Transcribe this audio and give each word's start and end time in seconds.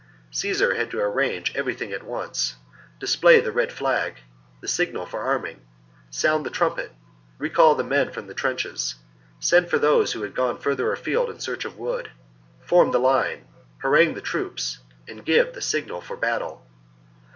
20. 0.31 0.35
Caesar 0.35 0.73
had 0.73 0.89
to 0.89 0.99
arrange 0.99 1.55
everything 1.55 1.93
at 1.93 2.01
once,— 2.01 2.55
Battieonthe 2.99 2.99
display 3.01 3.39
the 3.39 3.51
red 3.51 3.71
flag, 3.71 4.17
the 4.59 4.67
signal 4.67 5.05
for 5.05 5.19
arming; 5.19 5.61
sound 6.09 6.43
the 6.43 6.49
trumpet; 6.49 6.91
recall 7.37 7.75
the 7.75 7.83
men 7.83 8.11
from 8.11 8.25
the 8.25 8.33
trenches; 8.33 8.95
send 9.39 9.69
for 9.69 9.77
those 9.77 10.13
who 10.13 10.23
had 10.23 10.33
gone 10.33 10.57
further 10.57 10.91
afield 10.91 11.29
in 11.29 11.39
search 11.39 11.65
of 11.65 11.77
wood; 11.77 12.09
form 12.63 12.89
the 12.89 12.99
line; 12.99 13.45
harangue 13.83 14.15
the 14.15 14.21
troops; 14.21 14.79
and 15.07 15.23
give 15.23 15.53
the 15.53 15.61
signal 15.61 16.01
for 16.01 16.17
battle. 16.17 16.65